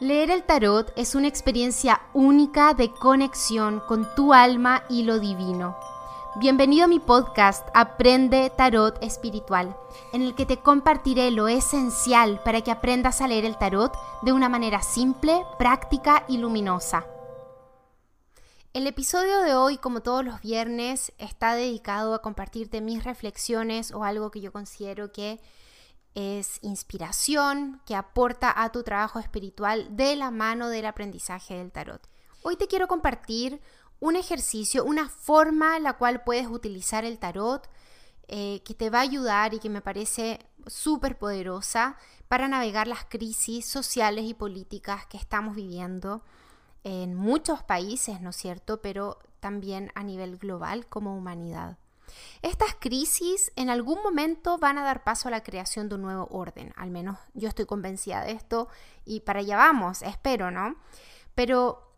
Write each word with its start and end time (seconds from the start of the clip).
Leer 0.00 0.30
el 0.30 0.44
tarot 0.44 0.94
es 0.96 1.14
una 1.14 1.28
experiencia 1.28 2.00
única 2.14 2.72
de 2.72 2.90
conexión 2.90 3.80
con 3.80 4.08
tu 4.14 4.32
alma 4.32 4.82
y 4.88 5.02
lo 5.02 5.20
divino. 5.20 5.76
Bienvenido 6.36 6.86
a 6.86 6.88
mi 6.88 7.00
podcast 7.00 7.68
Aprende 7.74 8.50
Tarot 8.56 8.96
Espiritual, 9.02 9.76
en 10.14 10.22
el 10.22 10.34
que 10.34 10.46
te 10.46 10.56
compartiré 10.56 11.30
lo 11.30 11.48
esencial 11.48 12.40
para 12.42 12.62
que 12.62 12.70
aprendas 12.70 13.20
a 13.20 13.28
leer 13.28 13.44
el 13.44 13.58
tarot 13.58 13.92
de 14.22 14.32
una 14.32 14.48
manera 14.48 14.80
simple, 14.80 15.44
práctica 15.58 16.24
y 16.28 16.38
luminosa. 16.38 17.04
El 18.72 18.86
episodio 18.86 19.42
de 19.42 19.54
hoy, 19.54 19.76
como 19.76 20.00
todos 20.00 20.24
los 20.24 20.40
viernes, 20.40 21.12
está 21.18 21.54
dedicado 21.54 22.14
a 22.14 22.22
compartirte 22.22 22.80
mis 22.80 23.04
reflexiones 23.04 23.92
o 23.92 24.02
algo 24.04 24.30
que 24.30 24.40
yo 24.40 24.50
considero 24.50 25.12
que 25.12 25.42
es 26.14 26.58
inspiración 26.62 27.80
que 27.86 27.94
aporta 27.94 28.52
a 28.62 28.72
tu 28.72 28.82
trabajo 28.82 29.18
espiritual 29.18 29.96
de 29.96 30.16
la 30.16 30.30
mano 30.30 30.68
del 30.68 30.86
aprendizaje 30.86 31.54
del 31.54 31.72
tarot. 31.72 32.08
Hoy 32.42 32.56
te 32.56 32.66
quiero 32.66 32.88
compartir 32.88 33.60
un 34.00 34.16
ejercicio, 34.16 34.84
una 34.84 35.08
forma 35.08 35.78
la 35.78 35.94
cual 35.94 36.24
puedes 36.24 36.48
utilizar 36.48 37.04
el 37.04 37.18
tarot 37.18 37.68
eh, 38.28 38.62
que 38.64 38.74
te 38.74 38.90
va 38.90 38.98
a 38.98 39.02
ayudar 39.02 39.54
y 39.54 39.58
que 39.58 39.68
me 39.68 39.82
parece 39.82 40.40
súper 40.66 41.18
poderosa 41.18 41.96
para 42.28 42.48
navegar 42.48 42.86
las 42.86 43.04
crisis 43.04 43.66
sociales 43.66 44.24
y 44.24 44.34
políticas 44.34 45.06
que 45.06 45.16
estamos 45.16 45.54
viviendo 45.54 46.22
en 46.84 47.14
muchos 47.14 47.62
países, 47.62 48.20
¿no 48.20 48.30
es 48.30 48.36
cierto? 48.36 48.80
Pero 48.80 49.18
también 49.40 49.90
a 49.94 50.02
nivel 50.02 50.38
global 50.38 50.86
como 50.86 51.16
humanidad. 51.16 51.76
Estas 52.42 52.74
crisis 52.78 53.52
en 53.56 53.70
algún 53.70 54.02
momento 54.02 54.58
van 54.58 54.78
a 54.78 54.84
dar 54.84 55.04
paso 55.04 55.28
a 55.28 55.30
la 55.30 55.42
creación 55.42 55.88
de 55.88 55.96
un 55.96 56.02
nuevo 56.02 56.28
orden, 56.30 56.72
al 56.76 56.90
menos 56.90 57.18
yo 57.34 57.48
estoy 57.48 57.66
convencida 57.66 58.24
de 58.24 58.32
esto 58.32 58.68
y 59.04 59.20
para 59.20 59.40
allá 59.40 59.56
vamos, 59.56 60.02
espero, 60.02 60.50
¿no? 60.50 60.76
Pero 61.34 61.94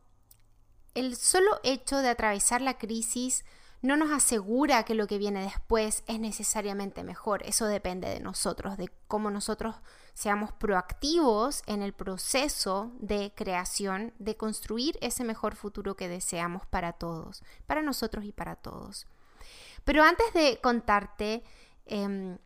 el 0.94 1.16
solo 1.16 1.60
hecho 1.62 1.98
de 1.98 2.08
atravesar 2.08 2.60
la 2.60 2.78
crisis 2.78 3.44
no 3.82 3.96
nos 3.96 4.12
asegura 4.12 4.84
que 4.84 4.94
lo 4.94 5.08
que 5.08 5.18
viene 5.18 5.42
después 5.42 6.04
es 6.06 6.20
necesariamente 6.20 7.02
mejor. 7.02 7.42
Eso 7.44 7.66
depende 7.66 8.08
de 8.08 8.20
nosotros, 8.20 8.76
de 8.76 8.88
cómo 9.08 9.30
nosotros 9.30 9.74
seamos 10.14 10.52
proactivos 10.52 11.62
en 11.66 11.82
el 11.82 11.92
proceso 11.92 12.92
de 13.00 13.32
creación, 13.34 14.14
de 14.20 14.36
construir 14.36 14.96
ese 15.00 15.24
mejor 15.24 15.56
futuro 15.56 15.96
que 15.96 16.08
deseamos 16.08 16.64
para 16.66 16.92
todos, 16.92 17.42
para 17.66 17.82
nosotros 17.82 18.24
y 18.24 18.32
para 18.32 18.54
todos. 18.54 19.06
Pero 19.84 20.02
antes 20.02 20.32
de 20.32 20.58
contarte 20.62 21.42
em, 21.86 22.38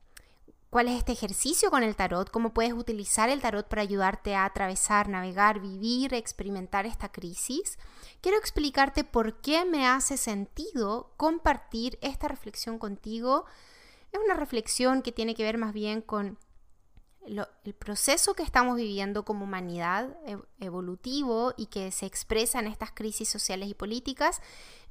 cuál 0.71 0.89
es 0.89 0.99
este 0.99 1.13
ejercicio 1.13 1.71
con 1.71 1.83
el 1.83 1.97
tarot, 1.97 2.31
cómo 2.31 2.53
puedes 2.53 2.73
utilizar 2.73 3.29
el 3.29 3.41
tarot 3.41 3.69
para 3.69 3.83
ayudarte 3.83 4.35
a 4.35 4.45
atravesar, 4.45 5.09
navegar, 5.09 5.61
vivir, 5.61 6.15
experimentar 6.15 6.87
esta 6.87 7.11
crisis, 7.11 7.79
quiero 8.21 8.39
explicarte 8.39 9.05
por 9.05 9.41
qué 9.41 9.65
me 9.65 9.87
hace 9.87 10.17
sentido 10.17 11.13
compartir 11.17 11.99
esta 12.03 12.29
reflexión 12.29 12.79
contigo. 12.79 13.45
Es 14.13 14.21
una 14.25 14.35
reflexión 14.35 15.03
que 15.03 15.13
tiene 15.13 15.35
que 15.35 15.45
ver 15.45 15.59
más 15.59 15.73
bien 15.73 16.03
con 16.03 16.39
el 17.27 17.75
proceso 17.75 18.35
que 18.35 18.45
estamos 18.45 18.77
viviendo 18.77 19.25
como 19.25 19.45
humanidad 19.45 20.17
evolutivo 20.61 21.55
y 21.57 21.67
que 21.67 21.91
se 21.91 22.07
expresa 22.07 22.61
en 22.61 22.69
estas 22.69 22.93
crisis 22.93 23.29
sociales 23.29 23.69
y 23.69 23.75
políticas 23.75 24.41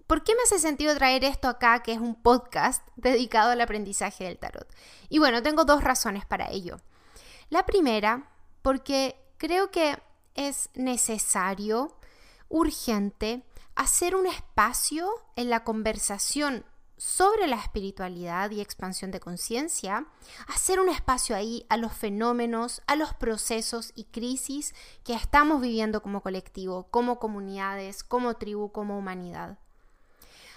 ¿Por 0.08 0.24
qué 0.24 0.36
me 0.36 0.44
hace 0.44 0.60
sentido 0.60 0.96
traer 0.96 1.24
esto 1.24 1.48
acá, 1.48 1.82
que 1.82 1.94
es 1.94 2.00
un 2.00 2.16
podcast 2.16 2.88
dedicado 2.96 3.52
al 3.52 3.62
aprendizaje 3.62 4.26
del 4.26 4.38
tarot? 4.38 4.68
Y 5.10 5.20
bueno, 5.20 5.42
tengo 5.42 5.66
dos 5.66 5.84
razones 5.84 6.26
para 6.26 6.52
ello. 6.52 6.78
La 7.50 7.66
primera, 7.66 8.30
porque 8.62 9.16
creo 9.38 9.72
que 9.72 9.98
es 10.36 10.70
necesario, 10.76 11.98
urgente, 12.50 13.44
hacer 13.76 14.16
un 14.16 14.28
espacio 14.28 15.10
en 15.36 15.50
la 15.50 15.64
conversación 15.64 16.66
sobre 16.98 17.48
la 17.48 17.58
espiritualidad 17.58 18.52
y 18.52 18.62
expansión 18.62 19.12
de 19.12 19.20
conciencia, 19.20 20.06
hacer 20.48 20.80
un 20.80 20.90
espacio 20.90 21.36
ahí 21.36 21.66
a 21.68 21.78
los 21.78 21.94
fenómenos, 21.94 22.82
a 22.88 22.96
los 22.96 23.14
procesos 23.14 23.92
y 23.96 24.06
crisis 24.06 24.74
que 25.04 25.14
estamos 25.14 25.62
viviendo 25.62 26.02
como 26.02 26.22
colectivo, 26.22 26.88
como 26.92 27.20
comunidades, 27.20 28.04
como 28.04 28.36
tribu, 28.36 28.72
como 28.72 28.98
humanidad. 28.98 29.58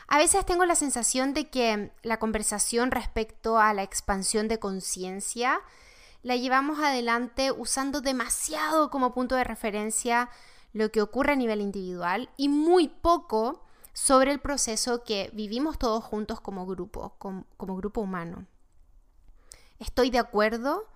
A 0.08 0.16
veces 0.16 0.46
tengo 0.46 0.64
la 0.64 0.74
sensación 0.74 1.34
de 1.34 1.50
que 1.50 1.92
la 2.02 2.18
conversación 2.18 2.90
respecto 2.90 3.58
a 3.58 3.74
la 3.74 3.82
expansión 3.82 4.48
de 4.48 4.58
conciencia 4.58 5.60
la 6.22 6.34
llevamos 6.34 6.78
adelante 6.78 7.52
usando 7.52 8.00
demasiado 8.00 8.90
como 8.90 9.12
punto 9.12 9.34
de 9.34 9.44
referencia 9.44 10.30
lo 10.72 10.90
que 10.90 11.02
ocurre 11.02 11.34
a 11.34 11.36
nivel 11.36 11.60
individual 11.60 12.30
y 12.38 12.48
muy 12.48 12.88
poco 12.88 13.62
sobre 13.92 14.32
el 14.32 14.40
proceso 14.40 15.04
que 15.04 15.30
vivimos 15.34 15.78
todos 15.78 16.02
juntos 16.02 16.40
como 16.40 16.66
grupo, 16.66 17.14
como, 17.18 17.44
como 17.58 17.76
grupo 17.76 18.00
humano. 18.00 18.46
Estoy 19.78 20.08
de 20.08 20.18
acuerdo 20.18 20.86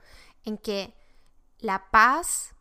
en 0.44 0.56
que 0.56 0.94
la 1.58 1.90
paz, 1.90 2.54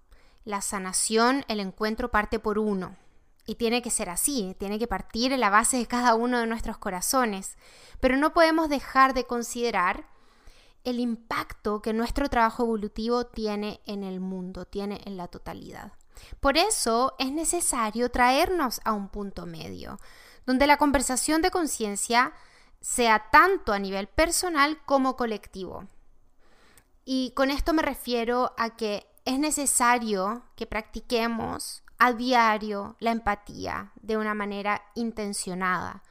la 0.44 0.62
sanación, 0.62 1.46
el 1.48 1.62
encuentro 1.62 2.12
parte 2.12 2.40
por 2.40 2.60
uno. 2.60 2.98
Y 3.46 3.56
tiene 3.56 3.82
que 3.82 3.90
ser 3.90 4.10
así, 4.10 4.56
tiene 4.60 4.78
que 4.78 4.88
partir 4.88 5.32
en 5.34 5.40
la 5.40 5.50
base 5.50 5.78
de 5.78 5.88
cada 5.88 6.16
uno 6.16 6.40
de 6.40 6.48
nuestros 6.48 6.78
corazones. 6.78 7.58
Pero 8.00 8.18
no 8.18 8.34
podemos 8.34 8.70
dejar 8.70 9.14
de 9.14 9.26
considerar 9.26 10.06
el 10.84 11.00
impacto 11.00 11.82
que 11.82 11.94
nuestro 11.94 12.30
trabajo 12.30 12.64
evolutivo 12.64 13.26
tiene 13.26 13.82
en 13.86 14.04
el 14.04 14.20
mundo, 14.20 14.66
tiene 14.66 15.02
en 15.06 15.18
la 15.18 15.28
totalidad. 15.28 15.94
Por 16.40 16.58
eso 16.58 17.16
es 17.20 17.32
necesario 17.32 18.10
traernos 18.10 18.82
a 18.84 18.94
un 18.94 19.10
punto 19.10 19.46
medio, 19.46 20.00
donde 20.46 20.68
la 20.68 20.78
conversación 20.78 21.42
de 21.42 21.52
conciencia 21.52 22.34
sea 22.80 23.30
tanto 23.32 23.74
a 23.74 23.80
nivel 23.80 24.08
personal 24.08 24.80
como 24.86 25.16
colectivo. 25.16 25.86
Y 27.06 27.32
con 27.36 27.52
esto 27.52 27.74
me 27.74 27.82
refiero 27.82 28.54
a 28.58 28.76
que 28.76 29.08
es 29.26 29.40
necesario 29.40 30.44
que 30.56 30.66
practiquemos 30.66 31.84
a 32.04 32.14
diario 32.14 32.96
la 32.98 33.12
empatía 33.12 33.92
de 34.02 34.18
una 34.18 34.34
manera 34.34 34.82
intencionada. 34.96 36.02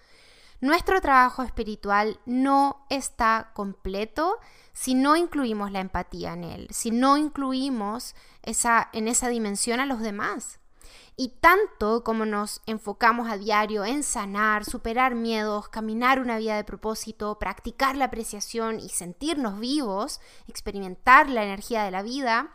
Nuestro 0.60 1.00
trabajo 1.00 1.42
espiritual 1.42 2.20
no 2.26 2.86
está 2.90 3.50
completo 3.54 4.38
si 4.72 4.94
no 4.94 5.16
incluimos 5.16 5.72
la 5.72 5.80
empatía 5.80 6.34
en 6.34 6.44
él, 6.44 6.68
si 6.70 6.92
no 6.92 7.16
incluimos 7.16 8.14
esa, 8.44 8.88
en 8.92 9.08
esa 9.08 9.30
dimensión 9.30 9.80
a 9.80 9.86
los 9.86 9.98
demás. 9.98 10.60
Y 11.16 11.30
tanto 11.40 12.04
como 12.04 12.24
nos 12.24 12.62
enfocamos 12.66 13.28
a 13.28 13.36
diario 13.36 13.84
en 13.84 14.04
sanar, 14.04 14.64
superar 14.64 15.16
miedos, 15.16 15.68
caminar 15.68 16.20
una 16.20 16.38
vida 16.38 16.54
de 16.54 16.62
propósito, 16.62 17.36
practicar 17.40 17.96
la 17.96 18.04
apreciación 18.04 18.78
y 18.78 18.90
sentirnos 18.90 19.58
vivos, 19.58 20.20
experimentar 20.46 21.28
la 21.28 21.42
energía 21.42 21.82
de 21.82 21.90
la 21.90 22.02
vida, 22.02 22.52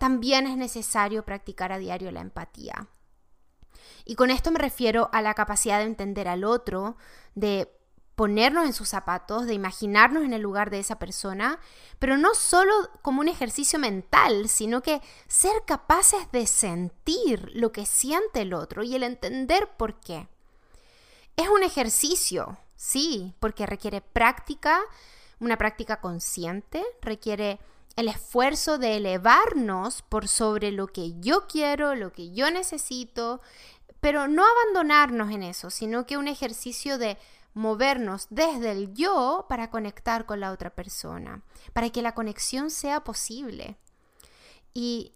también 0.00 0.46
es 0.46 0.56
necesario 0.56 1.26
practicar 1.26 1.72
a 1.72 1.78
diario 1.78 2.10
la 2.10 2.22
empatía. 2.22 2.88
Y 4.06 4.14
con 4.14 4.30
esto 4.30 4.50
me 4.50 4.58
refiero 4.58 5.10
a 5.12 5.20
la 5.20 5.34
capacidad 5.34 5.78
de 5.78 5.84
entender 5.84 6.26
al 6.26 6.42
otro, 6.42 6.96
de 7.34 7.70
ponernos 8.14 8.64
en 8.64 8.72
sus 8.72 8.88
zapatos, 8.88 9.44
de 9.44 9.52
imaginarnos 9.52 10.24
en 10.24 10.32
el 10.32 10.40
lugar 10.40 10.70
de 10.70 10.78
esa 10.78 10.98
persona, 10.98 11.60
pero 11.98 12.16
no 12.16 12.34
solo 12.34 12.72
como 13.02 13.20
un 13.20 13.28
ejercicio 13.28 13.78
mental, 13.78 14.48
sino 14.48 14.80
que 14.80 15.02
ser 15.28 15.52
capaces 15.66 16.32
de 16.32 16.46
sentir 16.46 17.50
lo 17.52 17.70
que 17.70 17.84
siente 17.84 18.40
el 18.40 18.54
otro 18.54 18.82
y 18.82 18.94
el 18.94 19.02
entender 19.02 19.68
por 19.76 20.00
qué. 20.00 20.28
Es 21.36 21.48
un 21.48 21.62
ejercicio, 21.62 22.56
sí, 22.74 23.34
porque 23.38 23.66
requiere 23.66 24.00
práctica, 24.00 24.80
una 25.40 25.58
práctica 25.58 26.00
consciente, 26.00 26.82
requiere 27.02 27.60
el 27.96 28.08
esfuerzo 28.08 28.78
de 28.78 28.96
elevarnos 28.96 30.02
por 30.02 30.28
sobre 30.28 30.70
lo 30.72 30.86
que 30.88 31.18
yo 31.20 31.46
quiero, 31.46 31.94
lo 31.94 32.12
que 32.12 32.32
yo 32.32 32.50
necesito, 32.50 33.40
pero 34.00 34.28
no 34.28 34.44
abandonarnos 34.44 35.30
en 35.30 35.42
eso, 35.42 35.70
sino 35.70 36.06
que 36.06 36.16
un 36.16 36.28
ejercicio 36.28 36.98
de 36.98 37.18
movernos 37.52 38.26
desde 38.30 38.72
el 38.72 38.94
yo 38.94 39.46
para 39.48 39.70
conectar 39.70 40.24
con 40.24 40.40
la 40.40 40.52
otra 40.52 40.70
persona, 40.70 41.42
para 41.72 41.90
que 41.90 42.02
la 42.02 42.14
conexión 42.14 42.70
sea 42.70 43.04
posible. 43.04 43.76
Y 44.72 45.12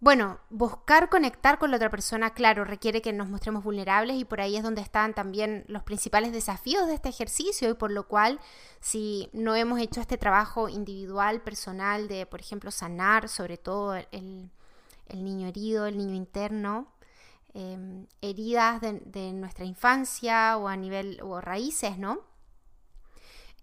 bueno, 0.00 0.40
buscar 0.48 1.10
conectar 1.10 1.58
con 1.58 1.70
la 1.70 1.76
otra 1.76 1.90
persona, 1.90 2.32
claro, 2.32 2.64
requiere 2.64 3.02
que 3.02 3.12
nos 3.12 3.28
mostremos 3.28 3.62
vulnerables 3.62 4.16
y 4.16 4.24
por 4.24 4.40
ahí 4.40 4.56
es 4.56 4.62
donde 4.62 4.80
están 4.80 5.12
también 5.12 5.64
los 5.68 5.82
principales 5.82 6.32
desafíos 6.32 6.86
de 6.86 6.94
este 6.94 7.10
ejercicio 7.10 7.68
y 7.68 7.74
por 7.74 7.90
lo 7.90 8.08
cual 8.08 8.40
si 8.80 9.28
no 9.34 9.54
hemos 9.54 9.78
hecho 9.78 10.00
este 10.00 10.16
trabajo 10.16 10.70
individual, 10.70 11.42
personal, 11.42 12.08
de, 12.08 12.24
por 12.24 12.40
ejemplo, 12.40 12.70
sanar 12.70 13.28
sobre 13.28 13.58
todo 13.58 13.94
el, 13.94 14.50
niño 15.12 15.48
herido, 15.48 15.84
el 15.84 15.98
niño 15.98 16.14
interno, 16.14 16.88
em, 17.52 18.06
heridas 18.22 18.80
de, 18.80 19.32
nuestra 19.34 19.66
infancia 19.66 20.56
o 20.56 20.68
a 20.68 20.76
nivel, 20.76 21.20
o 21.22 21.42
raíces, 21.42 21.98
¿no? 21.98 22.20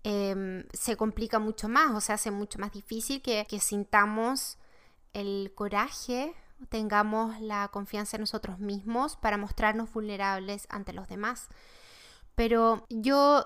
Em, 0.04 0.66
se 0.72 0.96
complica 0.98 1.40
mucho 1.40 1.68
más 1.68 1.96
o 1.96 2.00
se 2.00 2.14
hace 2.14 2.30
mucho 2.30 2.60
más 2.60 2.72
difícil 2.72 3.24
que 3.24 3.60
sintamos 3.60 4.60
el 5.14 5.52
coraje 5.56 6.34
tengamos 6.70 7.40
la 7.40 7.68
confianza 7.70 8.18
en 8.18 8.22
nosotros 8.22 8.60
mismos 8.60 9.16
para 9.16 9.38
mostrarnos 9.38 9.92
vulnerables 9.92 10.68
ante 10.70 10.94
los 10.94 11.08
demás. 11.08 11.48
Pero 12.36 12.86
yo 12.90 13.46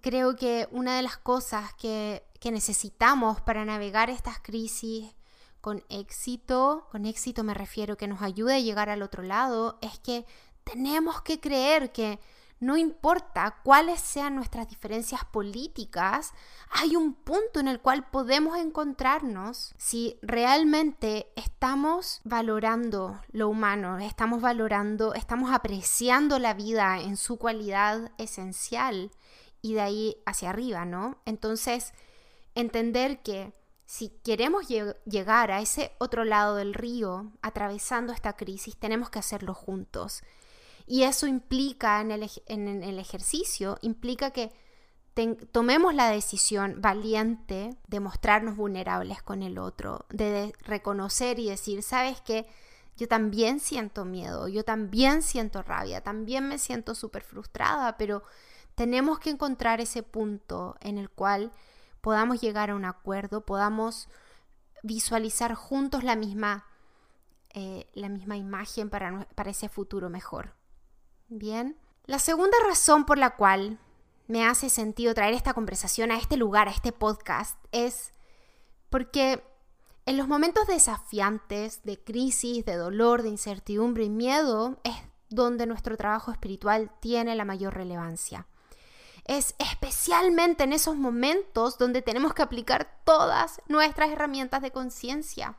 creo 0.00 0.36
que 0.36 0.68
una 0.70 0.96
de 0.96 1.02
las 1.02 1.16
cosas 1.16 1.72
que, 1.74 2.24
que 2.40 2.50
necesitamos 2.50 3.40
para 3.40 3.64
navegar 3.64 4.10
estas 4.10 4.38
crisis 4.40 5.14
con 5.60 5.84
éxito, 5.88 6.86
con 6.90 7.04
éxito 7.04 7.44
me 7.44 7.54
refiero 7.54 7.96
que 7.96 8.08
nos 8.08 8.22
ayude 8.22 8.54
a 8.54 8.60
llegar 8.60 8.88
al 8.88 9.02
otro 9.02 9.22
lado, 9.22 9.78
es 9.82 9.98
que 9.98 10.24
tenemos 10.64 11.22
que 11.22 11.40
creer 11.40 11.92
que 11.92 12.18
no 12.60 12.76
importa 12.76 13.60
cuáles 13.62 14.00
sean 14.00 14.34
nuestras 14.34 14.68
diferencias 14.68 15.24
políticas, 15.24 16.32
hay 16.70 16.96
un 16.96 17.14
punto 17.14 17.60
en 17.60 17.68
el 17.68 17.80
cual 17.80 18.08
podemos 18.10 18.58
encontrarnos 18.58 19.74
si 19.76 20.18
realmente 20.22 21.32
estamos 21.36 22.20
valorando 22.24 23.20
lo 23.30 23.48
humano, 23.48 23.98
estamos 23.98 24.40
valorando, 24.40 25.14
estamos 25.14 25.52
apreciando 25.52 26.38
la 26.38 26.54
vida 26.54 27.00
en 27.00 27.16
su 27.16 27.38
cualidad 27.38 28.10
esencial 28.18 29.10
y 29.62 29.74
de 29.74 29.80
ahí 29.80 30.16
hacia 30.26 30.50
arriba, 30.50 30.84
¿no? 30.84 31.18
Entonces, 31.24 31.92
entender 32.54 33.22
que 33.22 33.52
si 33.86 34.10
queremos 34.22 34.66
llegar 34.68 35.50
a 35.50 35.60
ese 35.60 35.92
otro 35.98 36.24
lado 36.24 36.56
del 36.56 36.74
río, 36.74 37.32
atravesando 37.40 38.12
esta 38.12 38.34
crisis, 38.34 38.76
tenemos 38.76 39.08
que 39.08 39.18
hacerlo 39.18 39.54
juntos. 39.54 40.22
Y 40.88 41.02
eso 41.02 41.26
implica 41.26 42.00
en 42.00 42.10
el, 42.10 42.30
en 42.46 42.82
el 42.82 42.98
ejercicio, 42.98 43.78
implica 43.82 44.30
que 44.30 44.50
tomemos 45.50 45.94
la 45.94 46.10
decisión 46.10 46.80
valiente 46.80 47.76
de 47.88 48.00
mostrarnos 48.00 48.56
vulnerables 48.56 49.22
con 49.22 49.42
el 49.42 49.58
otro, 49.58 50.06
de, 50.10 50.52
reconocer 50.60 51.38
y 51.38 51.48
decir, 51.48 51.82
¿sabes 51.82 52.20
qué? 52.20 52.46
Yo 52.96 53.08
también 53.08 53.60
siento 53.60 54.04
miedo, 54.04 54.48
yo 54.48 54.64
también 54.64 55.22
siento 55.22 55.62
rabia, 55.62 56.02
también 56.02 56.48
me 56.48 56.58
siento 56.58 56.94
súper 56.94 57.22
frustrada, 57.22 57.96
pero 57.96 58.22
tenemos 58.74 59.18
que 59.18 59.30
encontrar 59.30 59.80
ese 59.80 60.02
punto 60.02 60.76
en 60.80 60.98
el 60.98 61.10
cual 61.10 61.52
podamos 62.00 62.40
llegar 62.40 62.70
a 62.70 62.74
un 62.74 62.84
acuerdo, 62.84 63.44
podamos 63.44 64.08
visualizar 64.82 65.54
juntos 65.54 66.04
la 66.04 66.16
misma, 66.16 66.64
eh, 67.50 67.86
la 67.94 68.08
misma 68.08 68.36
imagen 68.36 68.88
para, 68.88 69.28
para 69.34 69.50
ese 69.50 69.68
futuro 69.68 70.08
mejor. 70.10 70.57
Bien. 71.28 71.76
La 72.06 72.18
segunda 72.18 72.56
razón 72.66 73.04
por 73.04 73.18
la 73.18 73.36
cual 73.36 73.78
me 74.26 74.46
hace 74.46 74.68
sentido 74.68 75.14
traer 75.14 75.34
esta 75.34 75.54
conversación 75.54 76.10
a 76.10 76.18
este 76.18 76.36
lugar, 76.36 76.68
a 76.68 76.72
este 76.72 76.92
podcast, 76.92 77.58
es 77.72 78.12
porque 78.90 79.42
en 80.06 80.16
los 80.16 80.26
momentos 80.26 80.66
desafiantes, 80.66 81.82
de 81.84 82.02
crisis, 82.02 82.64
de 82.64 82.76
dolor, 82.76 83.22
de 83.22 83.28
incertidumbre 83.28 84.04
y 84.04 84.10
miedo, 84.10 84.80
es 84.84 84.94
donde 85.28 85.66
nuestro 85.66 85.96
trabajo 85.96 86.32
espiritual 86.32 86.90
tiene 87.00 87.34
la 87.34 87.44
mayor 87.44 87.74
relevancia 87.74 88.46
es 89.28 89.54
especialmente 89.58 90.64
en 90.64 90.72
esos 90.72 90.96
momentos 90.96 91.78
donde 91.78 92.02
tenemos 92.02 92.32
que 92.34 92.42
aplicar 92.42 92.90
todas 93.04 93.60
nuestras 93.68 94.10
herramientas 94.10 94.62
de 94.62 94.72
conciencia. 94.72 95.54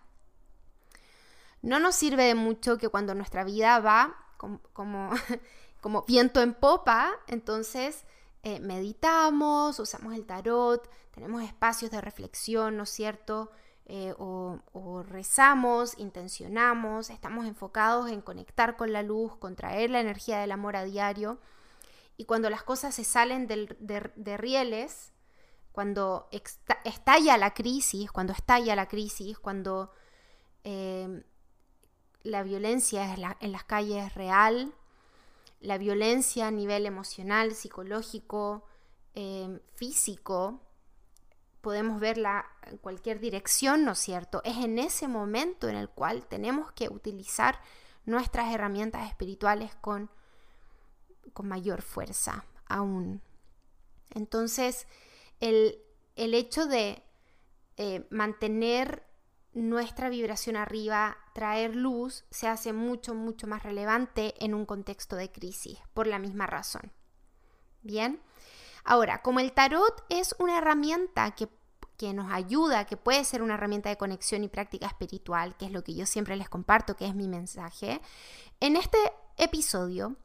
No 1.61 1.79
nos 1.79 1.95
sirve 1.95 2.23
de 2.23 2.35
mucho 2.35 2.77
que 2.77 2.89
cuando 2.89 3.13
nuestra 3.13 3.43
vida 3.43 3.79
va 3.79 4.15
como, 4.37 4.59
como, 4.73 5.11
viento 6.07 6.41
en 6.41 6.53
popa, 6.53 7.11
entonces 7.27 8.05
eh, 8.43 8.59
meditamos, 8.59 9.79
usamos 9.79 10.13
el 10.13 10.25
tarot, 10.25 10.89
tenemos 11.11 11.43
espacios 11.43 11.91
de 11.91 12.01
reflexión, 12.01 12.77
¿no 12.77 12.83
es 12.83 12.89
cierto? 12.89 13.51
Eh, 13.91 14.13
o, 14.19 15.03
rezamos, 15.03 15.97
intencionamos, 15.97 17.09
estamos 17.09 17.47
enfocados 17.47 18.11
en 18.11 18.21
conectar 18.21 18.77
con 18.77 18.93
la 18.93 19.01
luz, 19.01 19.35
contraer 19.37 19.89
la 19.89 19.99
energía 19.99 20.39
del 20.39 20.51
amor 20.51 20.75
a 20.75 20.83
diario. 20.83 21.39
Y 22.15 22.25
cuando 22.25 22.49
las 22.49 22.63
cosas 22.63 22.93
se 22.93 23.03
salen 23.03 23.47
de, 23.47 24.37
rieles, 24.37 25.11
cuando 25.71 26.29
estalla 26.83 27.37
la 27.37 27.53
crisis, 27.53 28.11
cuando 28.11 28.33
estalla 28.33 28.75
la 28.75 28.87
crisis, 28.87 29.39
cuando 29.39 29.91
em, 30.63 31.23
la 32.21 32.43
violencia 32.43 33.15
en 33.39 33.51
las 33.51 33.63
calles 33.63 34.05
es 34.05 34.13
real, 34.13 34.73
la 35.59 35.77
violencia 35.77 36.47
a 36.47 36.51
nivel 36.51 36.85
emocional, 36.85 37.53
psicológico, 37.53 38.65
em, 39.13 39.59
físico, 39.75 40.61
podemos 41.61 41.99
verla 41.99 42.45
en 42.63 42.77
cualquier 42.77 43.19
dirección, 43.19 43.83
¿no 43.85 43.91
es 43.91 43.99
cierto? 43.99 44.41
Es 44.45 44.57
en 44.57 44.79
ese 44.79 45.07
momento 45.07 45.67
en 45.67 45.75
el 45.75 45.89
cual 45.89 46.25
tenemos 46.27 46.71
que 46.71 46.87
utilizar 46.89 47.59
nuestras 48.05 48.53
herramientas 48.53 49.09
espirituales 49.09 49.75
con 49.75 50.09
con 51.33 51.47
mayor 51.47 51.81
fuerza 51.81 52.45
aún. 52.67 53.21
Entonces, 54.11 54.87
el, 55.39 55.81
hecho 56.15 56.65
de 56.65 57.03
eh, 57.77 58.05
mantener 58.09 59.05
nuestra 59.53 60.09
vibración 60.09 60.57
arriba, 60.57 61.17
traer 61.39 61.73
luz, 61.73 62.25
se 62.31 62.49
hace 62.49 62.73
mucho, 62.73 63.15
mucho 63.15 63.47
más 63.47 63.63
relevante 63.63 64.33
en 64.43 64.53
un 64.53 64.65
contexto 64.65 65.15
de 65.15 65.31
crisis, 65.31 65.79
por 65.93 66.05
la 66.05 66.19
misma 66.19 66.47
razón. 66.47 66.91
Bien, 67.81 68.21
ahora, 68.83 69.21
como 69.21 69.39
el 69.39 69.53
tarot 69.53 70.03
es 70.09 70.35
una 70.37 70.57
herramienta 70.57 71.31
que, 71.31 71.47
que 71.95 72.13
nos 72.13 72.29
ayuda, 72.29 72.83
que 72.83 72.97
puede 72.97 73.23
ser 73.23 73.41
una 73.41 73.53
herramienta 73.53 73.87
de 73.87 73.95
conexión 73.95 74.43
y 74.43 74.49
práctica 74.49 74.87
espiritual, 74.87 75.55
que 75.55 75.67
es 75.67 75.71
lo 75.71 75.81
que 75.81 75.95
yo 75.95 76.05
siempre 76.05 76.35
les 76.35 76.49
comparto, 76.49 76.97
que 76.97 77.05
es 77.05 77.15
mi 77.15 77.29
mensaje, 77.29 78.01
en 78.59 78.75
este 78.75 78.97
episodio 79.37 80.17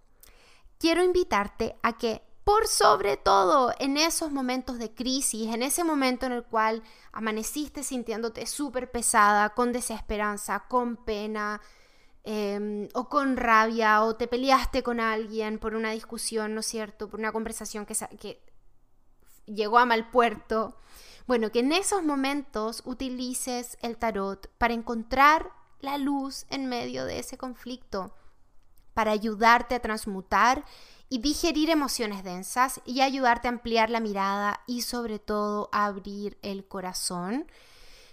quiero 0.80 1.04
invitarte 1.04 1.76
a 1.84 1.96
que 1.96 2.22
por 2.44 2.68
sobre 2.68 3.16
todo 3.16 3.72
en 3.78 3.96
esos 3.96 4.30
momentos 4.30 4.78
de 4.78 4.94
crisis, 4.94 5.52
en 5.52 5.62
ese 5.62 5.82
momento 5.82 6.26
en 6.26 6.32
el 6.32 6.44
cual 6.44 6.82
amaneciste 7.12 7.82
sintiéndote 7.82 8.46
súper 8.46 8.90
pesada, 8.90 9.50
con 9.50 9.72
desesperanza, 9.72 10.64
con 10.68 10.96
pena, 10.96 11.62
em, 12.22 12.88
o 12.94 13.08
con 13.08 13.36
rabia, 13.36 14.02
o 14.02 14.16
te 14.16 14.28
peleaste 14.28 14.82
con 14.82 15.00
alguien 15.00 15.58
por 15.58 15.74
una 15.74 15.92
discusión, 15.92 16.54
¿no 16.54 16.60
es 16.60 16.66
cierto? 16.66 17.08
Por 17.08 17.20
una 17.20 17.32
conversación 17.32 17.86
que, 17.86 17.94
que 18.20 18.42
llegó 19.46 19.78
a 19.78 19.86
mal 19.86 20.10
puerto. 20.10 20.76
Bueno, 21.26 21.50
que 21.50 21.60
en 21.60 21.72
esos 21.72 22.02
momentos 22.02 22.82
utilices 22.84 23.78
el 23.80 23.96
tarot 23.96 24.50
para 24.58 24.74
encontrar 24.74 25.50
la 25.80 25.96
luz 25.96 26.44
en 26.50 26.66
medio 26.68 27.06
de 27.06 27.18
ese 27.18 27.38
conflicto 27.38 28.14
para 28.92 29.12
ayudarte 29.12 29.74
a 29.74 29.80
transmutar 29.80 30.64
y 31.08 31.18
digerir 31.18 31.70
emociones 31.70 32.24
densas 32.24 32.80
y 32.84 33.00
ayudarte 33.00 33.48
a 33.48 33.52
ampliar 33.52 33.90
la 33.90 34.00
mirada 34.00 34.60
y 34.66 34.82
sobre 34.82 35.18
todo 35.18 35.68
abrir 35.72 36.38
el 36.42 36.66
corazón 36.66 37.46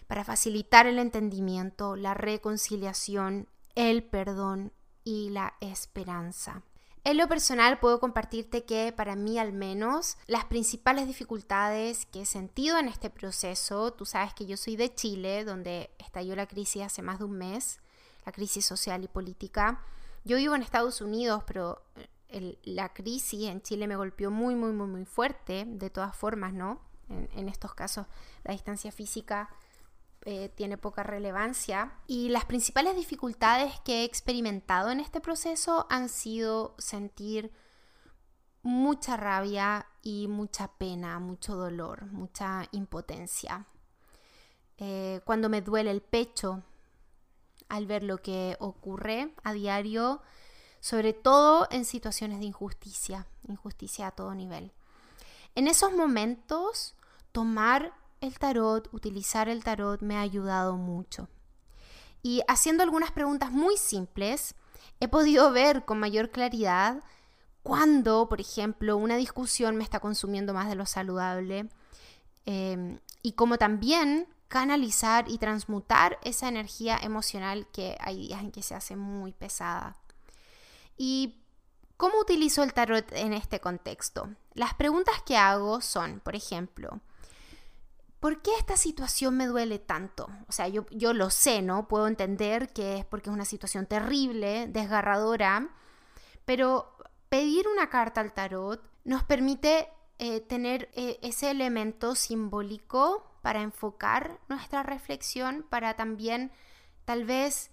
para 0.08 0.24
facilitar 0.24 0.88
el 0.88 1.00
entendimiento, 1.00 1.96
la 1.96 2.14
reconciliación, 2.14 3.48
el 3.76 4.04
perdón 4.04 4.74
y 5.04 5.30
la 5.30 5.54
esperanza. 5.62 6.64
En 7.04 7.18
lo 7.18 7.28
personal 7.28 7.80
puedo 7.80 8.00
compartirte 8.00 8.64
que 8.64 8.94
para 8.96 9.16
mí 9.16 9.40
al 9.40 9.54
menos 9.54 10.18
las 10.28 10.46
principales 10.46 11.08
dificultades 11.08 12.06
que 12.06 12.22
he 12.22 12.26
sentido 12.26 12.78
en 12.78 12.88
este 12.88 13.10
proceso, 13.10 13.92
tú 13.94 14.06
sabes 14.06 14.36
que 14.36 14.46
yo 14.46 14.56
soy 14.56 14.76
de 14.76 14.94
Chile, 14.94 15.44
donde 15.44 15.90
estalló 15.98 16.36
la 16.36 16.46
crisis 16.46 16.84
hace 16.84 17.02
más 17.02 17.18
de 17.18 17.26
un 17.26 17.38
mes, 17.38 17.80
la 18.24 18.32
crisis 18.32 18.66
social 18.66 19.04
y 19.04 19.08
política, 19.08 19.82
yo 20.24 20.38
vivo 20.38 20.54
en 20.54 20.62
Estados 20.62 21.02
Unidos, 21.02 21.44
pero 21.48 21.82
la 22.64 22.94
crisis 22.94 23.50
en 23.50 23.62
Chile 23.62 23.88
me 23.88 23.96
golpeó 23.96 24.32
muy, 24.32 24.56
muy, 24.56 24.72
muy, 24.72 24.88
muy 24.88 25.06
fuerte, 25.06 25.66
de 25.68 25.90
todas 25.90 26.16
formas, 26.16 26.54
¿no? 26.54 26.80
En, 27.10 27.50
estos 27.50 27.74
casos 27.74 28.08
la 28.46 28.54
distancia 28.54 28.90
física 28.90 29.50
eh, 30.24 30.50
tiene 30.56 30.78
poca 30.78 31.04
relevancia. 31.04 31.94
Y 32.08 32.30
las 32.30 32.46
principales 32.46 32.96
dificultades 32.96 33.80
que 33.82 34.02
he 34.02 34.04
experimentado 34.06 34.92
en 34.92 35.00
este 35.00 35.20
proceso 35.20 35.88
han 35.90 36.08
sido 36.10 36.76
sentir 36.78 37.52
mucha 38.64 39.18
rabia 39.18 39.88
y 40.02 40.28
mucha 40.28 40.70
pena, 40.78 41.20
mucho 41.20 41.56
dolor, 41.56 42.06
mucha 42.06 42.68
impotencia. 42.72 43.66
Eh, 44.78 45.22
cuando 45.26 45.50
me 45.50 45.62
duele 45.62 45.92
el 45.92 46.02
pecho, 46.02 46.64
al 47.70 47.86
ver 47.86 48.04
lo 48.04 48.18
que 48.18 48.58
ocurre 48.60 49.34
a 49.44 49.54
diario, 49.54 50.22
sobre 50.82 51.14
todo 51.14 51.68
en 51.72 51.86
situaciones 51.86 52.40
de 52.40 52.46
injusticia, 52.46 53.28
injusticia 53.48 54.08
a 54.08 54.12
todo 54.12 54.36
nivel. 54.36 54.74
En 55.56 55.68
esos 55.68 55.94
momentos, 55.94 56.96
tomar 57.32 57.94
el 58.20 58.38
tarot, 58.38 58.90
utilizar 58.92 59.48
el 59.48 59.64
tarot 59.64 60.02
me 60.02 60.18
ha 60.18 60.22
ayudado 60.22 60.76
mucho. 60.76 61.30
Y 62.24 62.42
haciendo 62.48 62.84
algunas 62.84 63.12
preguntas 63.12 63.52
muy 63.52 63.78
simples, 63.78 64.56
he 65.00 65.08
podido 65.08 65.52
ver 65.52 65.86
con 65.86 66.00
mayor 66.00 66.32
claridad 66.32 67.04
cuando, 67.64 68.28
por 68.28 68.42
ejemplo, 68.42 68.98
una 68.98 69.18
discusión 69.18 69.76
me 69.76 69.84
está 69.84 70.00
consumiendo 70.00 70.54
más 70.54 70.68
de 70.68 70.76
lo 70.76 70.86
saludable 70.86 71.70
eh, 72.46 73.00
y 73.22 73.34
como 73.34 73.58
también 73.58 74.28
canalizar 74.48 75.30
y 75.30 75.38
transmutar 75.38 76.20
esa 76.24 76.48
energía 76.48 77.00
emocional 77.02 77.68
que 77.72 77.98
hay 78.02 78.28
días 78.28 78.42
en 78.42 78.52
que 78.52 78.62
se 78.62 78.76
hace 78.76 78.96
muy 78.96 79.32
pesada. 79.32 79.96
¿Y 80.98 81.44
cómo 81.98 82.20
utilizo 82.20 82.64
el 82.64 82.74
tarot 82.74 83.12
en 83.14 83.34
este 83.34 83.60
contexto? 83.60 84.30
Las 84.54 84.74
preguntas 84.74 85.22
que 85.26 85.38
hago 85.38 85.82
son, 85.82 86.20
por 86.20 86.36
ejemplo, 86.36 87.00
¿por 88.20 88.42
qué 88.42 88.52
esta 88.58 88.78
situación 88.78 89.36
me 89.36 89.48
duele 89.48 89.80
tanto? 89.80 90.30
O 90.48 90.52
sea, 90.52 90.68
yo, 90.68 90.86
yo 90.92 91.14
lo 91.14 91.30
sé, 91.30 91.62
¿no? 91.62 91.88
Puedo 91.88 92.08
entender 92.08 92.72
que 92.72 93.00
es 93.00 93.06
porque 93.06 93.30
es 93.30 93.34
una 93.34 93.46
situación 93.46 93.88
terrible, 93.88 94.68
desgarradora, 94.68 95.70
pero 96.46 96.96
pedir 97.30 97.68
una 97.68 97.90
carta 97.90 98.22
al 98.22 98.34
tarot 98.34 98.84
nos 99.04 99.24
permite 99.24 99.90
eh, 100.20 100.42
tener 100.42 100.90
eh, 100.94 101.18
ese 101.24 101.50
elemento 101.50 102.14
simbólico 102.14 103.32
para 103.42 103.62
enfocar 103.62 104.40
nuestra 104.50 104.84
reflexión, 104.84 105.66
para 105.68 105.96
también 105.96 106.52
tal 107.06 107.26
vez 107.26 107.72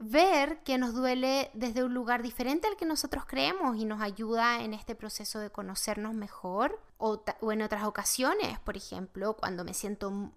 ver 0.00 0.62
que 0.62 0.78
nos 0.78 0.94
duele 0.94 1.50
desde 1.52 1.84
un 1.84 1.92
lugar 1.92 2.22
diferente 2.22 2.66
al 2.66 2.76
que 2.76 2.86
nosotros 2.86 3.24
creemos 3.26 3.76
y 3.76 3.84
nos 3.84 4.00
ayuda 4.00 4.62
en 4.62 4.72
este 4.72 4.94
proceso 4.94 5.38
de 5.38 5.50
conocernos 5.50 6.14
mejor 6.14 6.80
o, 6.96 7.22
en 7.52 7.62
otras 7.62 7.84
ocasiones, 7.84 8.58
por 8.60 8.76
ejemplo, 8.76 9.36
cuando 9.36 9.62
me 9.62 9.74
siento 9.74 10.32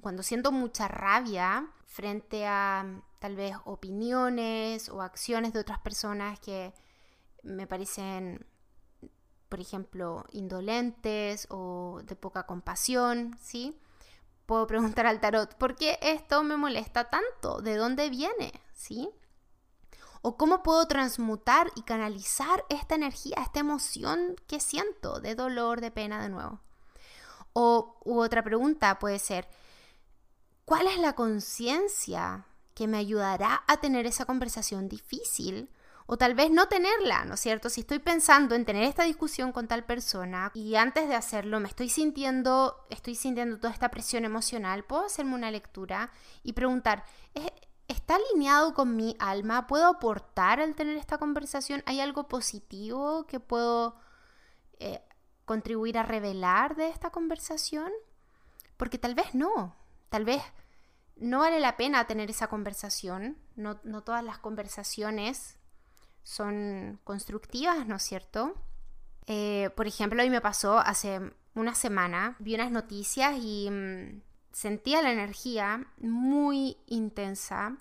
cuando 0.00 0.22
siento 0.22 0.52
mucha 0.52 0.88
rabia 0.88 1.68
frente 1.86 2.46
a 2.46 3.02
tal 3.20 3.36
vez 3.36 3.56
opiniones 3.64 4.88
o 4.88 5.00
acciones 5.00 5.52
de 5.52 5.60
otras 5.60 5.78
personas 5.78 6.40
que 6.40 6.74
me 7.42 7.66
parecen 7.66 8.46
por 9.48 9.60
ejemplo, 9.60 10.24
indolentes 10.32 11.46
o 11.48 12.00
de 12.02 12.16
poca 12.16 12.44
compasión, 12.44 13.38
¿sí? 13.40 13.78
puedo 14.46 14.66
preguntar 14.66 15.06
al 15.06 15.20
tarot, 15.20 15.54
¿por 15.56 15.76
qué 15.76 15.98
esto 16.02 16.42
me 16.42 16.56
molesta 16.56 17.08
tanto? 17.08 17.60
¿De 17.60 17.76
dónde 17.76 18.10
viene? 18.10 18.52
¿Sí? 18.74 19.08
¿O 20.20 20.36
cómo 20.36 20.62
puedo 20.62 20.86
transmutar 20.86 21.70
y 21.76 21.82
canalizar 21.82 22.64
esta 22.68 22.94
energía, 22.94 23.36
esta 23.40 23.60
emoción 23.60 24.36
que 24.46 24.58
siento 24.60 25.20
de 25.20 25.34
dolor, 25.34 25.80
de 25.80 25.90
pena 25.90 26.22
de 26.22 26.28
nuevo? 26.28 26.60
O 27.52 28.00
otra 28.04 28.42
pregunta 28.42 28.98
puede 28.98 29.18
ser, 29.18 29.48
¿cuál 30.64 30.86
es 30.86 30.98
la 30.98 31.14
conciencia 31.14 32.46
que 32.74 32.88
me 32.88 32.98
ayudará 32.98 33.62
a 33.66 33.76
tener 33.76 34.06
esa 34.06 34.24
conversación 34.24 34.88
difícil 34.88 35.70
o 36.06 36.16
tal 36.16 36.34
vez 36.34 36.50
no 36.50 36.68
tenerla, 36.68 37.24
¿no 37.24 37.34
es 37.34 37.40
cierto? 37.40 37.70
Si 37.70 37.82
estoy 37.82 37.98
pensando 37.98 38.54
en 38.54 38.64
tener 38.64 38.84
esta 38.84 39.04
discusión 39.04 39.52
con 39.52 39.68
tal 39.68 39.84
persona 39.84 40.50
y 40.54 40.74
antes 40.74 41.08
de 41.08 41.14
hacerlo 41.14 41.60
me 41.60 41.68
estoy 41.68 41.88
sintiendo, 41.88 42.86
estoy 42.90 43.14
sintiendo 43.14 43.58
toda 43.58 43.72
esta 43.72 43.90
presión 43.90 44.24
emocional, 44.24 44.84
puedo 44.84 45.04
hacerme 45.04 45.34
una 45.34 45.50
lectura 45.50 46.10
y 46.42 46.52
preguntar, 46.54 47.04
¿está 47.88 48.16
alineado 48.16 48.74
con 48.74 48.96
mi 48.96 49.16
alma? 49.18 49.66
¿Puedo 49.66 49.86
aportar 49.86 50.60
al 50.60 50.74
tener 50.74 50.96
esta 50.96 51.18
conversación? 51.18 51.82
¿Hay 51.86 52.00
algo 52.00 52.28
positivo 52.28 53.26
que 53.26 53.40
puedo 53.40 53.96
eh, 54.78 55.02
contribuir 55.44 55.98
a 55.98 56.02
revelar 56.02 56.76
de 56.76 56.88
esta 56.88 57.10
conversación? 57.10 57.90
Porque 58.76 58.98
tal 58.98 59.14
vez 59.14 59.34
no, 59.34 59.74
tal 60.08 60.24
vez 60.24 60.42
no 61.16 61.40
vale 61.40 61.60
la 61.60 61.76
pena 61.76 62.06
tener 62.06 62.30
esa 62.30 62.48
conversación, 62.48 63.38
no, 63.56 63.78
no 63.84 64.02
todas 64.02 64.24
las 64.24 64.38
conversaciones 64.38 65.56
son 66.24 66.98
constructivas, 67.04 67.86
¿no 67.86 67.96
es 67.96 68.02
cierto? 68.02 68.54
Eh, 69.26 69.70
por 69.76 69.86
ejemplo, 69.86 70.22
hoy 70.22 70.30
me 70.30 70.40
pasó 70.40 70.78
hace 70.78 71.20
una 71.54 71.74
semana, 71.74 72.36
vi 72.40 72.54
unas 72.54 72.70
noticias 72.70 73.36
y 73.38 73.70
mm, 73.70 74.22
sentía 74.54 75.02
la 75.02 75.12
energía 75.12 75.84
muy 75.98 76.78
intensa, 76.86 77.76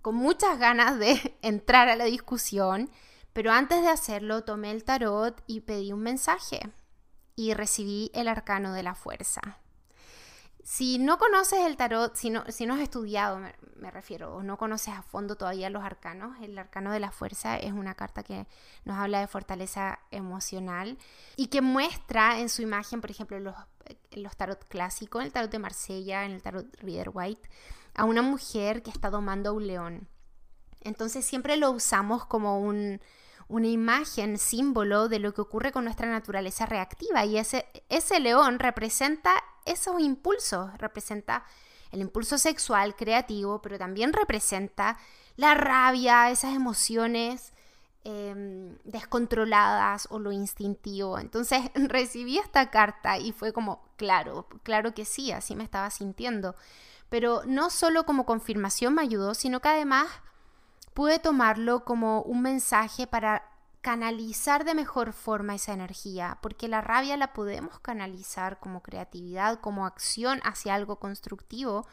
con 0.00 0.14
muchas 0.14 0.58
ganas 0.58 0.98
de 0.98 1.36
entrar 1.42 1.88
a 1.88 1.96
la 1.96 2.04
discusión, 2.04 2.90
pero 3.34 3.52
antes 3.52 3.82
de 3.82 3.88
hacerlo 3.88 4.42
tomé 4.42 4.72
el 4.72 4.84
tarot 4.84 5.44
y 5.46 5.60
pedí 5.60 5.92
un 5.92 6.00
mensaje 6.00 6.72
y 7.36 7.52
recibí 7.52 8.10
el 8.14 8.26
arcano 8.26 8.72
de 8.72 8.82
la 8.82 8.94
fuerza. 8.94 9.58
Si 10.70 10.98
no 10.98 11.16
conoces 11.16 11.60
el 11.60 11.78
tarot, 11.78 12.14
si 12.14 12.28
no, 12.28 12.44
si 12.48 12.66
no 12.66 12.74
has 12.74 12.80
estudiado, 12.80 13.40
me, 13.76 13.90
refiero, 13.90 14.34
o 14.34 14.42
no 14.42 14.58
conoces 14.58 14.92
a 14.92 15.00
fondo 15.00 15.34
todavía 15.34 15.70
los 15.70 15.82
arcanos, 15.82 16.36
el 16.42 16.58
arcano 16.58 16.92
de 16.92 17.00
la 17.00 17.10
fuerza 17.10 17.56
es 17.56 17.72
una 17.72 17.94
carta 17.94 18.22
que 18.22 18.46
nos 18.84 18.98
habla 18.98 19.20
de 19.20 19.28
fortaleza 19.28 19.98
emocional 20.10 20.98
y 21.36 21.46
que 21.46 21.62
muestra 21.62 22.38
en 22.38 22.50
su 22.50 22.60
imagen, 22.60 23.00
por 23.00 23.10
ejemplo, 23.10 23.40
los, 23.40 23.54
los 24.12 24.36
tarot 24.36 24.62
clásicos, 24.68 25.24
el 25.24 25.32
tarot 25.32 25.50
de 25.50 25.58
Marsella, 25.58 26.26
en 26.26 26.32
el 26.32 26.42
tarot 26.42 26.66
Reader 26.82 27.12
White, 27.14 27.48
a 27.94 28.04
una 28.04 28.20
mujer 28.20 28.82
que 28.82 28.90
está 28.90 29.08
domando 29.08 29.48
a 29.48 29.52
un 29.54 29.66
león. 29.66 30.06
Entonces 30.82 31.24
siempre 31.24 31.56
lo 31.56 31.70
usamos 31.70 32.26
como 32.26 32.60
un, 32.60 33.00
una 33.48 33.68
imagen, 33.68 34.38
símbolo 34.38 35.08
de 35.08 35.18
lo 35.18 35.32
que 35.32 35.40
ocurre 35.40 35.72
con 35.72 35.84
nuestra 35.84 36.08
naturaleza 36.08 36.66
reactiva 36.66 37.24
y 37.24 37.38
ese, 37.38 37.66
ese 37.88 38.20
león 38.20 38.58
representa 38.58 39.42
esos 39.64 40.00
impulsos, 40.00 40.76
representa 40.78 41.44
el 41.90 42.00
impulso 42.00 42.38
sexual, 42.38 42.94
creativo, 42.96 43.62
pero 43.62 43.78
también 43.78 44.12
representa 44.12 44.98
la 45.36 45.54
rabia, 45.54 46.30
esas 46.30 46.54
emociones 46.54 47.52
em, 48.04 48.76
descontroladas 48.84 50.08
o 50.10 50.18
lo 50.18 50.32
instintivo. 50.32 51.18
Entonces 51.18 51.62
recibí 51.74 52.38
esta 52.38 52.70
carta 52.70 53.18
y 53.18 53.32
fue 53.32 53.52
como, 53.52 53.82
claro, 53.96 54.46
claro 54.62 54.92
que 54.92 55.04
sí, 55.04 55.32
así 55.32 55.54
me 55.54 55.64
estaba 55.64 55.90
sintiendo. 55.90 56.54
Pero 57.08 57.42
no 57.46 57.70
solo 57.70 58.04
como 58.04 58.26
confirmación 58.26 58.94
me 58.94 59.02
ayudó, 59.02 59.34
sino 59.34 59.60
que 59.60 59.68
además 59.68 60.08
pude 60.98 61.20
tomarlo 61.20 61.84
como 61.84 62.22
un 62.22 62.42
mensaje 62.42 63.06
para 63.06 63.44
canalizar 63.82 64.64
de 64.64 64.74
mejor 64.74 65.12
forma 65.12 65.54
esa 65.54 65.72
energía, 65.72 66.38
porque 66.42 66.66
la 66.66 66.80
rabia 66.80 67.16
la 67.16 67.32
podemos 67.32 67.78
canalizar 67.78 68.58
como 68.58 68.82
creatividad, 68.82 69.60
como 69.60 69.86
acción 69.86 70.40
hacia 70.42 70.74
algo 70.74 70.98
constructivo, 70.98 71.86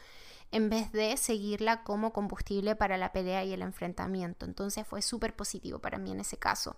en 0.50 0.70
vez 0.70 0.90
de 0.90 1.16
seguirla 1.18 1.84
como 1.84 2.12
combustible 2.12 2.74
para 2.74 2.96
la 2.96 3.12
pelea 3.12 3.44
y 3.44 3.52
el 3.52 3.62
enfrentamiento. 3.62 4.44
Entonces 4.44 4.84
fue 4.84 5.02
súper 5.02 5.36
positivo 5.36 5.78
para 5.78 5.98
mí 5.98 6.10
en 6.10 6.18
ese 6.18 6.36
caso. 6.36 6.74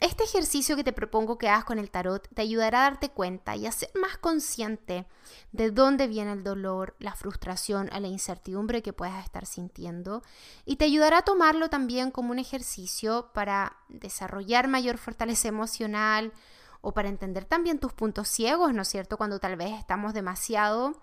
Este 0.00 0.24
ejercicio 0.24 0.76
que 0.76 0.84
te 0.84 0.94
propongo 0.94 1.36
que 1.36 1.50
hagas 1.50 1.64
con 1.64 1.78
el 1.78 1.90
tarot 1.90 2.26
te 2.34 2.40
ayudará 2.40 2.80
a 2.80 2.90
darte 2.90 3.10
cuenta 3.10 3.54
y 3.54 3.66
a 3.66 3.72
ser 3.72 3.90
más 3.94 4.16
consciente 4.16 5.06
de 5.52 5.70
dónde 5.70 6.06
viene 6.06 6.32
el 6.32 6.42
dolor, 6.42 6.96
la 6.98 7.14
frustración 7.14 7.90
o 7.94 8.00
la 8.00 8.08
incertidumbre 8.08 8.82
que 8.82 8.94
puedas 8.94 9.22
estar 9.22 9.44
sintiendo 9.44 10.22
y 10.64 10.76
te 10.76 10.86
ayudará 10.86 11.18
a 11.18 11.22
tomarlo 11.22 11.68
también 11.68 12.10
como 12.10 12.30
un 12.30 12.38
ejercicio 12.38 13.28
para 13.34 13.76
desarrollar 13.90 14.68
mayor 14.68 14.96
fortaleza 14.96 15.48
emocional 15.48 16.32
o 16.80 16.92
para 16.92 17.10
entender 17.10 17.44
también 17.44 17.78
tus 17.78 17.92
puntos 17.92 18.26
ciegos, 18.26 18.72
¿no 18.72 18.80
es 18.80 18.88
cierto? 18.88 19.18
Cuando 19.18 19.38
tal 19.38 19.56
vez 19.56 19.78
estamos 19.78 20.14
demasiado 20.14 20.94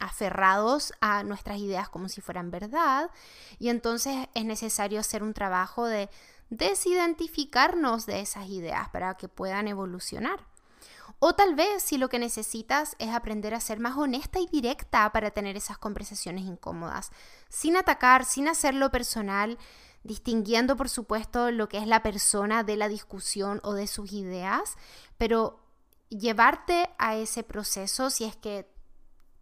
aferrados 0.00 0.92
a 1.00 1.22
nuestras 1.22 1.58
ideas 1.58 1.88
como 1.88 2.08
si 2.08 2.20
fueran 2.20 2.50
verdad 2.50 3.10
y 3.58 3.68
entonces 3.68 4.28
es 4.34 4.44
necesario 4.44 5.00
hacer 5.00 5.22
un 5.22 5.34
trabajo 5.34 5.86
de 5.86 6.10
desidentificarnos 6.50 8.06
de 8.06 8.20
esas 8.20 8.48
ideas 8.48 8.88
para 8.90 9.14
que 9.14 9.28
puedan 9.28 9.68
evolucionar. 9.68 10.46
O 11.18 11.34
tal 11.34 11.54
vez 11.54 11.82
si 11.82 11.96
lo 11.96 12.08
que 12.08 12.18
necesitas 12.18 12.96
es 12.98 13.10
aprender 13.10 13.54
a 13.54 13.60
ser 13.60 13.80
más 13.80 13.96
honesta 13.96 14.40
y 14.40 14.46
directa 14.46 15.10
para 15.12 15.30
tener 15.30 15.56
esas 15.56 15.78
conversaciones 15.78 16.44
incómodas, 16.44 17.10
sin 17.48 17.76
atacar, 17.76 18.24
sin 18.24 18.48
hacerlo 18.48 18.90
personal, 18.90 19.58
distinguiendo 20.02 20.76
por 20.76 20.88
supuesto 20.88 21.50
lo 21.50 21.68
que 21.68 21.78
es 21.78 21.86
la 21.86 22.02
persona 22.02 22.62
de 22.62 22.76
la 22.76 22.88
discusión 22.88 23.60
o 23.62 23.72
de 23.72 23.86
sus 23.86 24.12
ideas, 24.12 24.76
pero 25.16 25.60
llevarte 26.10 26.90
a 26.98 27.16
ese 27.16 27.42
proceso 27.42 28.10
si 28.10 28.24
es 28.24 28.36
que, 28.36 28.68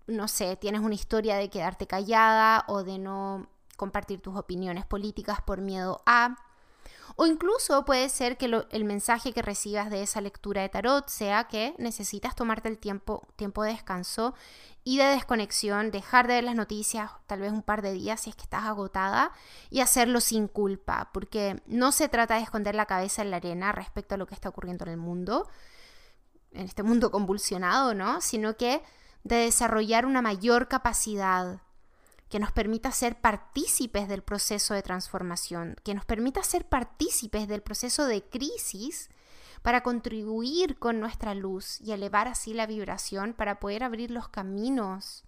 no 0.06 0.28
sé, 0.28 0.56
tienes 0.56 0.80
una 0.80 0.94
historia 0.94 1.36
de 1.36 1.50
quedarte 1.50 1.86
callada 1.86 2.64
o 2.68 2.84
de 2.84 2.98
no 2.98 3.48
compartir 3.76 4.20
tus 4.20 4.36
opiniones 4.36 4.86
políticas 4.86 5.40
por 5.40 5.60
miedo 5.60 6.02
a 6.06 6.36
o 7.16 7.26
incluso 7.26 7.84
puede 7.84 8.08
ser 8.08 8.36
que 8.36 8.46
el 8.70 8.84
mensaje 8.84 9.32
que 9.32 9.42
recibas 9.42 9.90
de 9.90 10.02
esa 10.02 10.20
lectura 10.20 10.62
de 10.62 10.68
tarot 10.68 11.08
sea 11.08 11.44
que 11.44 11.74
necesitas 11.78 12.34
tomarte 12.34 12.68
el 12.68 12.78
tiempo, 12.78 13.26
tiempo 13.36 13.62
de 13.62 13.72
descanso 13.72 14.34
y 14.84 14.98
de 14.98 15.04
desconexión, 15.04 15.90
dejar 15.90 16.26
de 16.26 16.34
ver 16.34 16.44
las 16.44 16.54
noticias 16.54 17.10
tal 17.26 17.40
vez 17.40 17.52
un 17.52 17.62
par 17.62 17.82
de 17.82 17.92
días 17.92 18.20
si 18.20 18.30
es 18.30 18.36
que 18.36 18.42
estás 18.42 18.64
agotada 18.64 19.32
y 19.70 19.80
hacerlo 19.80 20.20
sin 20.20 20.48
culpa, 20.48 21.10
porque 21.12 21.62
no 21.66 21.92
se 21.92 22.08
trata 22.08 22.36
de 22.36 22.42
esconder 22.42 22.74
la 22.74 22.86
cabeza 22.86 23.22
en 23.22 23.30
la 23.30 23.36
arena 23.36 23.72
respecto 23.72 24.14
a 24.14 24.18
lo 24.18 24.26
que 24.26 24.34
está 24.34 24.48
ocurriendo 24.48 24.84
en 24.84 24.92
el 24.92 24.96
mundo, 24.96 25.48
en 26.52 26.66
este 26.66 26.82
mundo 26.82 27.10
convulsionado, 27.10 27.94
¿no? 27.94 28.20
Sino 28.20 28.56
que 28.56 28.82
de 29.24 29.36
desarrollar 29.36 30.06
una 30.06 30.22
mayor 30.22 30.68
capacidad 30.68 31.60
que 32.28 32.38
nos 32.38 32.50
permita 32.50 32.90
ser 32.92 33.20
partícipes 33.20 34.08
del 34.08 34.22
proceso 34.22 34.72
de 34.72 34.82
transformación, 34.82 35.76
que 35.84 35.94
nos 35.94 36.06
permita 36.06 36.42
ser 36.42 36.66
partícipes 36.66 37.46
del 37.46 37.60
proceso 37.60 38.06
de 38.06 38.22
crisis 38.22 39.10
para 39.60 39.82
contribuir 39.82 40.78
con 40.78 40.98
nuestra 40.98 41.34
luz 41.34 41.80
y 41.80 41.92
elevar 41.92 42.28
así 42.28 42.54
la 42.54 42.66
vibración 42.66 43.34
para 43.34 43.60
poder 43.60 43.84
abrir 43.84 44.10
los 44.10 44.28
caminos 44.28 45.24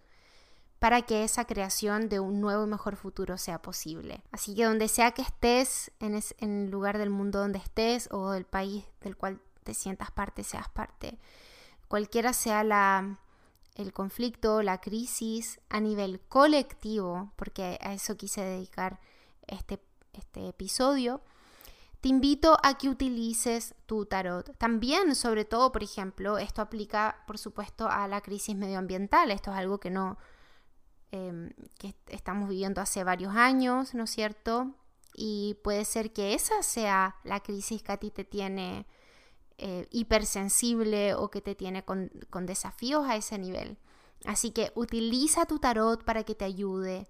para 0.79 1.03
que 1.03 1.25
esa 1.25 1.47
creación 1.47 2.09
de 2.09 2.21
un 2.21 2.41
nuevo 2.41 2.65
y 2.65 2.69
mejor 2.69 2.97
futuro 2.97 3.39
sea 3.39 3.63
posible. 3.63 4.23
Así 4.33 4.55
que 4.55 4.65
donde 4.65 4.89
sea 4.89 5.13
que 5.13 5.23
estés, 5.23 5.93
en, 6.01 6.21
el 6.39 6.71
lugar 6.71 6.99
del 6.99 7.11
mundo 7.11 7.39
donde 7.39 7.59
estés 7.59 8.09
o 8.11 8.33
del 8.33 8.45
país 8.45 8.85
del 9.01 9.17
cual 9.17 9.41
te 9.63 9.73
sientas 9.73 10.11
parte, 10.11 10.45
seas 10.45 10.69
parte, 10.69 11.19
cualquiera 11.89 12.33
sea 12.33 12.65
la, 12.65 13.19
el 13.75 13.93
conflicto, 13.93 14.63
la 14.63 14.81
crisis 14.81 15.61
a 15.69 15.81
nivel 15.81 16.21
colectivo, 16.21 17.33
porque 17.37 17.79
a 17.81 17.95
eso 17.95 18.17
quise 18.17 18.43
dedicar 18.43 19.01
este, 19.47 19.81
este 20.13 20.49
episodio, 20.49 21.21
te 22.01 22.09
invito 22.09 22.59
a 22.63 22.77
que 22.77 22.89
utilices 22.89 23.75
tu 23.87 24.05
tarot. 24.05 24.57
También, 24.59 25.15
sobre 25.15 25.45
todo, 25.45 25.73
por 25.73 25.83
ejemplo, 25.83 26.39
esto 26.39 26.61
aplica, 26.61 27.25
por 27.27 27.39
supuesto, 27.39 27.89
a 27.89 28.07
la 28.09 28.21
crisis 28.21 28.55
medioambiental. 28.55 29.31
Esto 29.31 29.51
es 29.51 29.57
algo 29.57 29.81
que 29.81 29.91
no, 29.91 30.19
Em, 31.17 31.53
que 31.79 31.95
estamos 32.09 32.49
viviendo 32.49 32.81
hace 32.81 33.05
varios 33.05 33.37
años, 33.37 33.95
¿no 33.95 34.03
es 34.03 34.11
cierto? 34.11 34.75
Y 35.15 35.57
puede 35.63 35.85
ser 35.85 36.13
que 36.13 36.35
esa 36.35 36.61
sea 36.65 37.15
la 37.23 37.39
crisis 37.39 37.85
que 37.85 37.93
a 37.93 37.99
ti 37.99 38.11
te 38.11 38.25
tiene 38.25 38.85
eh, 39.59 39.87
hipersensible 39.91 41.15
o 41.15 41.31
que 41.31 41.41
te 41.41 41.55
tiene 41.55 41.85
con, 41.85 42.11
con 42.31 42.47
desafíos 42.47 43.07
a 43.09 43.17
ese 43.17 43.39
nivel. 43.39 43.79
Así 44.25 44.51
que 44.51 44.73
utiliza 44.75 45.47
tu 45.47 45.59
tarot 45.59 46.05
para 46.05 46.25
que 46.25 46.35
te 46.35 46.45
ayude 46.45 47.07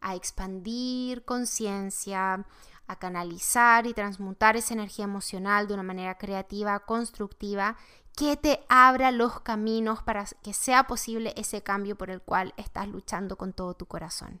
a 0.00 0.14
expandir 0.14 1.24
conciencia, 1.24 2.46
a 2.86 2.98
canalizar 2.98 3.86
y 3.86 3.94
transmutar 3.94 4.56
esa 4.56 4.74
energía 4.74 5.04
emocional 5.04 5.66
de 5.66 5.74
una 5.74 5.82
manera 5.82 6.18
creativa, 6.18 6.80
constructiva 6.80 7.76
que 8.16 8.36
te 8.36 8.64
abra 8.68 9.10
los 9.10 9.40
caminos 9.40 10.02
para 10.02 10.26
que 10.42 10.52
sea 10.52 10.86
posible 10.86 11.32
ese 11.36 11.62
cambio 11.62 11.96
por 11.96 12.10
el 12.10 12.20
cual 12.20 12.52
estás 12.56 12.88
luchando 12.88 13.36
con 13.36 13.52
todo 13.52 13.74
tu 13.74 13.86
corazón. 13.86 14.40